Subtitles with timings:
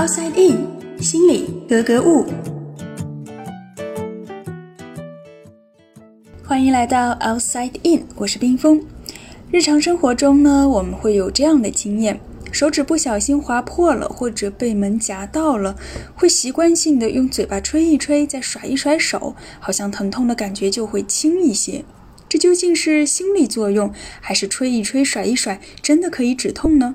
[0.00, 2.24] Outside In，心里格格物。
[6.42, 8.82] 欢迎来到 Outside In，我是冰峰。
[9.50, 12.18] 日常生活中呢，我们会有这样的经验：
[12.50, 15.76] 手指不小心划破了，或者被门夹到了，
[16.14, 21.84] 会习惯性的用嘴巴吹一吹，再甩一甩手，好像疼痛的感觉就会轻一些。
[22.26, 23.92] 这究竟是心理作用，
[24.22, 26.94] 还是吹一吹、甩一甩真的可以止痛呢？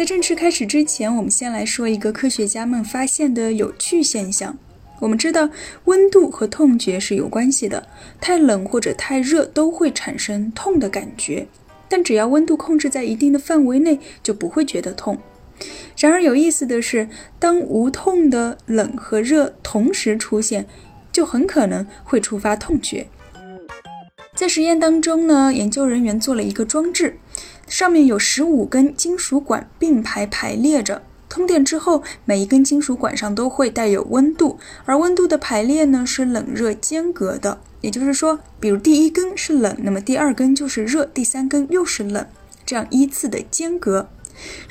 [0.00, 4.56] 在正式开始之前，我们先来说一个科学家们发现的有趣现象。
[4.98, 5.50] 我们知道
[5.84, 7.86] 温度和痛觉是有关系的，
[8.18, 11.46] 太冷或者太热都会产生痛的感觉，
[11.86, 15.18] 但只要温度控制在一定的范围内，就不会觉得痛。
[15.98, 17.06] 然而有意思的是，
[17.38, 20.64] 当无痛的冷和热同时出现，
[21.12, 23.06] 就很可能会触发痛觉。
[24.34, 27.18] 在实验当中呢，研究人员做了一个装置。
[27.70, 37.60] 上面有十五根金属管并排排列着，通电之后，每一根金属管上都会带有温度，而温度的排列呢是冷热间隔的。
[37.80, 42.26] 也就是说，比如第一根是冷，那么第二根就是热，第三根又是冷，
[42.66, 44.08] 这样依次的间隔。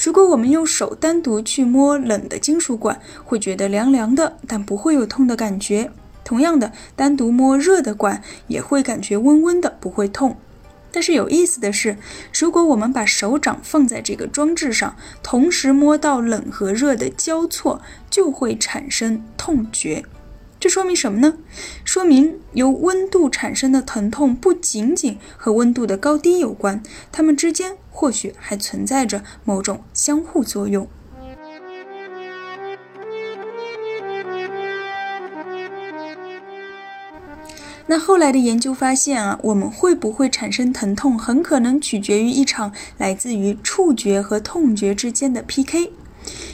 [0.03, 5.89] 如果我们用手单独去摸冷的金属管，会觉得凉凉的，但不会有痛的感觉。
[6.25, 10.35] 同样的，单独摸热的管也会感觉温温的，不会痛。
[10.91, 11.97] 但是有意思的是，
[12.33, 20.03] 如果我们把手掌放在这个装置上，同时摸到冷和热的交错，就会产生痛觉。
[20.59, 21.37] 这说明什么呢？
[21.85, 30.87] 说明由温度产生的疼痛不仅仅和温度的高低有关，它们之间或许还存在着某种相互作用。
[37.91, 45.91] 那后来的研究发现啊，我们会不会产生疼痛，很可能取决于一场来自于触觉和痛觉之间的 PK。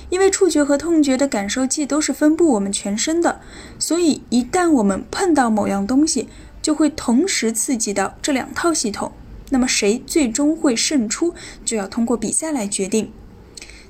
[0.09, 3.41] 因为触觉和痛觉的感受器都是分布我们全身的，
[3.77, 6.29] 所以一旦我们碰到某样东西，
[6.61, 9.11] 就会同时刺激到这两套系统。
[9.49, 11.33] 那么谁最终会胜出，
[11.65, 13.11] 就要通过比赛来决定。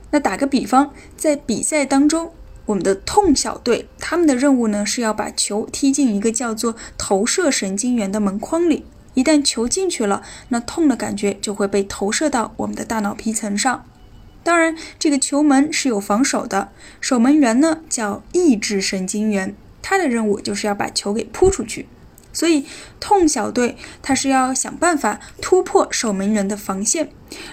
[0.09, 2.31] 那打个比方，在比赛当中。
[2.65, 8.85] 我们的痛小队，他们的任务呢是要把球踢进一个叫做投射神经元的门框里。
[9.13, 13.85] 一旦球进去了，那痛的感觉就会被投射到我们的大脑皮层上。
[14.43, 21.87] 当然，这个球门是有防守的，守门员呢叫抑制神经元，他的任务就是要把球给扑出去。
[22.35, 22.65] 所以，
[22.99, 27.09] 痛小队他是要想办法突破守门员的防线，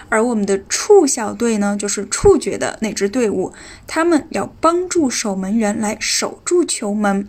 [0.09, 3.53] 而我们的触小队呢，就是触觉的那支队伍，
[3.87, 7.27] 他们要帮助守门员来守住球门。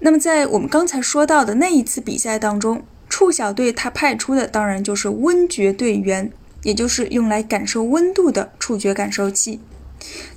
[0.00, 6.32] 那么，在我们刚才说到的那一次比赛当中，触小队他派出的当然就是温觉队员，
[6.62, 9.60] 也就是用来感受温度的触觉感受器。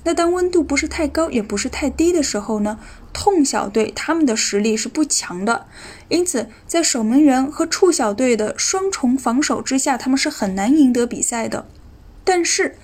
[0.04, 2.80] 那当温度不是太高，也不是太低的时候呢？
[3.14, 5.66] 痛小队他们的实力是不强的，
[6.10, 11.66] 因此在守门员和触小队的双重防守之下，他们是很难赢得比赛的。
[12.24, 12.76] 但是，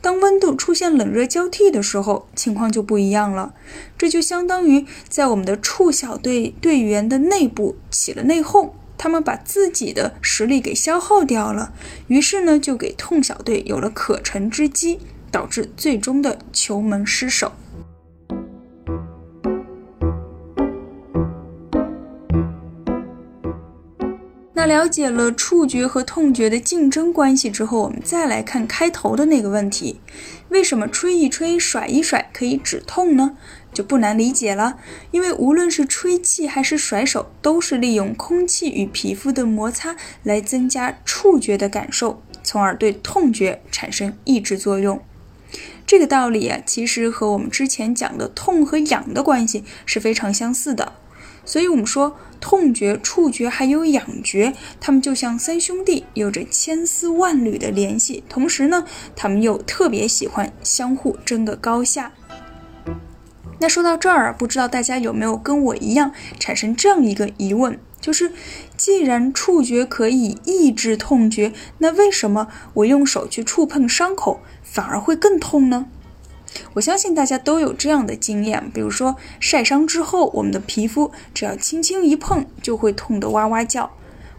[0.00, 3.52] 当温度出现冷热交替的时候，情况就不一样了。
[3.98, 11.74] 这就相当于在我们的触小队队员的内部起了内讧，他们把自己的实力给消耗掉了，
[12.06, 15.00] 于是呢，就给痛小队有了可乘之机，
[15.32, 17.50] 导致最终的球门失守。
[24.54, 29.98] 那了解了触觉和痛觉的竞争关系之后，我们再来看开头的那个问题：
[30.50, 33.36] 为什么吹一吹、甩一甩可以止痛呢？
[33.72, 34.78] 就不难理解了，
[35.10, 45.02] 因为无论是吹气还是甩手，都是利用空气与皮肤的摩擦来增加触觉的感受，从而对痛觉产生抑制作用。
[45.92, 50.94] 这个道理啊，其实和我们之前讲的痛和痒的关系是非常相似的。
[51.44, 58.24] 所以，我们说痛觉、触觉还有痒觉，他们就像三兄弟，有着千丝万缕的联系。
[58.26, 62.12] 同时呢，他们又特别喜欢相互争个高下。
[63.58, 68.32] 那说到这儿，不知道大家有没有跟我一样产生这样一个疑问：就是
[68.76, 75.86] 既然触觉可以抑制痛觉，那为什么我用手去触碰伤口反而会更痛呢？
[76.74, 83.92] 我相信大家都有这样的经验，比如说晒伤之后，我们的皮肤只要轻轻一碰，就会痛得哇哇叫。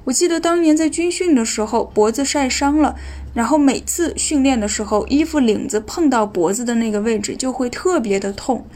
[0.04, 2.98] 我记得当年在军训的时候，脖子晒伤了，
[3.34, 8.68] 然后每次训练的时候，衣服领子碰到脖子的那个位置就会特别的痛。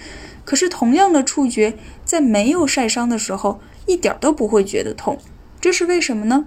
[0.45, 1.73] 可是同样的触觉，
[2.05, 5.17] 在没有晒伤的时候，一点都不会觉得痛，
[5.59, 6.45] 这是为什么呢？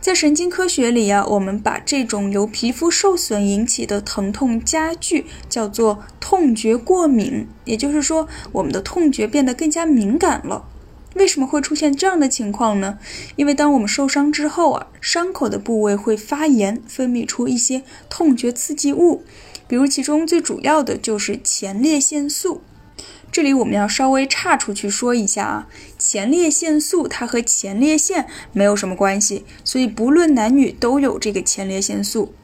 [0.00, 10.64] 在神经科学里啊，我们把这种由皮肤受损引起的疼痛加剧叫做痛觉过敏，也就是说，我们的痛觉变得更加敏感了。
[11.14, 12.98] 为什么会出现这样的情况呢？
[13.36, 19.22] 因为当我们受伤之后啊，伤口的部位会发炎，分泌出一些痛觉刺激物，
[19.70, 22.60] 比如其中最主要的就是前列腺素。
[23.30, 32.34] 这里我们要稍微岔出去说一下啊，前列腺素它和前列腺没有什么关系，所以不论男女都有这个前列腺素。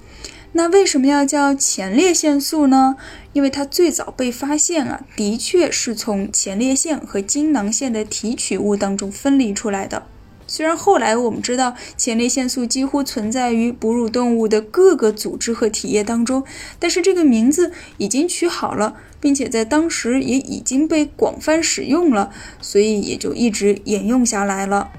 [0.53, 2.95] 那为什么要叫前列腺素呢？
[3.33, 10.07] 因为它最早被发现啊，的确是从前列腺和精囊腺的提取物当中分离出来的。
[10.47, 16.45] 虽然后来我们知道前列腺素几乎存在于哺乳动物的各个组织和体液当中，
[16.79, 24.91] 但是这个名字已经取好了，并且在当时也已经被广泛使用了，所以也就一直沿用下来了。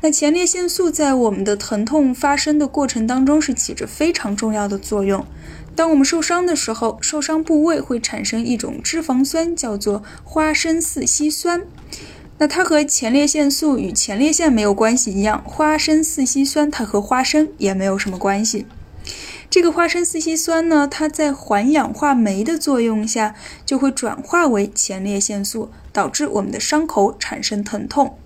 [0.00, 5.24] 那前列腺素在我们的疼痛发生的过程当中是起着非常重要的作用。
[5.74, 11.62] 当我们受伤的时候，受伤部位会产生一种脂肪酸，叫做花生四烯酸。
[12.36, 18.66] 那它和前列腺素与前列腺没有关系一样，花生四烯酸它和花生也没有什么关系。
[19.48, 28.18] 这个花生四烯酸呢，它在环氧化酶的作用下就会转化为前列腺素，导致我们的伤口产生疼痛。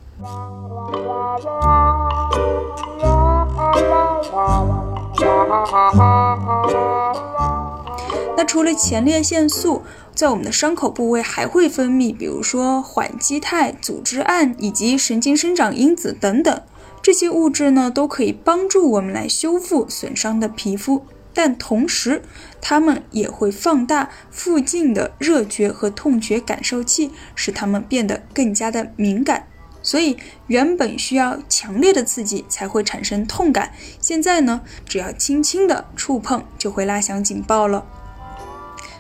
[8.36, 9.82] 那除了前列腺素。
[10.18, 16.60] 在我们的伤口部位还会分泌，比如说缓激肽、组织胺以及神经生长因子等等。
[17.00, 22.20] 这些物质呢，都可以帮助我们来修复损伤的皮肤，但同时，
[22.60, 29.46] 它们也会放大附近的热觉和痛觉感受器，使它们变得更加的敏感。
[29.84, 30.16] 所以，
[30.48, 33.70] 原本需要强烈的刺激才会产生痛感，
[34.00, 37.86] 现在呢，只要轻轻的触碰就会拉响警报了。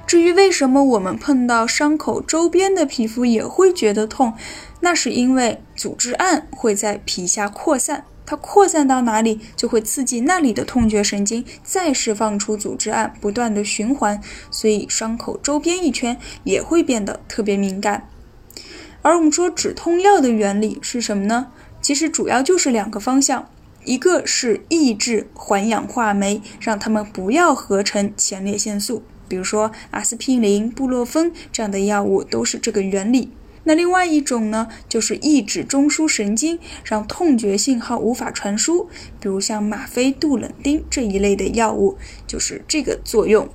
[0.08, 4.32] 至于为什么我们碰到伤口周边的皮肤也会觉得痛，
[4.80, 14.18] 那是因为组织胺会在皮下扩散，它扩散到哪里就会刺激那里的痛觉神经，再释放出组织胺，不断的循环，
[14.50, 18.08] 所以伤口周边一圈也会变得特别敏感。
[19.02, 21.48] 而我们说止痛药的原理是什么呢？
[21.82, 23.50] 其实主要就是两个方向，
[23.84, 29.02] 一个是抑制环氧化酶，让它们不要合成前列腺素。
[29.28, 33.30] 比如说阿司匹林、布洛芬这样的药物都是这个原理。
[33.64, 38.88] 那另外一种呢，就是抑制中枢神经，让痛觉信号无法传输。
[39.20, 43.46] 比如像吗啡、杜冷丁这一类的药物，就是这个作用。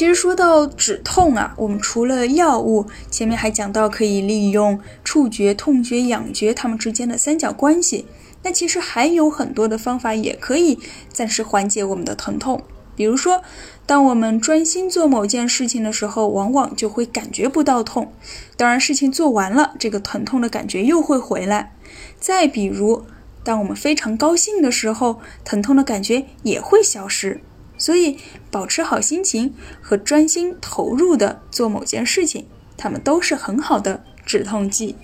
[0.00, 8.06] 其实说到止痛啊，我们除了药物，前面还讲到可以利用触觉、痛觉、痒觉它们之间的三角关系。
[8.42, 10.78] 那其实还有很多的方法也可以
[11.12, 12.62] 暂时缓解我们的疼痛，
[12.96, 13.42] 比如说，
[13.84, 18.10] 当我们专心做某件事情的时候，往往就会感觉不到痛。
[18.56, 21.76] 当然，事情做完了，这个疼痛的感觉又会回来。
[22.18, 23.04] 再比如，
[23.44, 27.42] 当我们非常高兴的时候，疼痛的感觉也会消失。
[27.80, 28.18] 所以，
[28.50, 32.46] 保持好心情和专心投入的做某件事情，
[32.76, 34.94] 它们都是很好的止痛剂。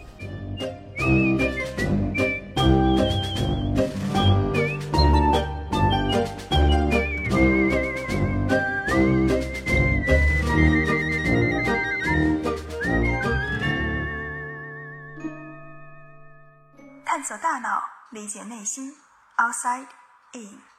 [17.05, 18.93] 探索大脑，理解内心
[19.39, 19.87] ，outside
[20.35, 20.76] in。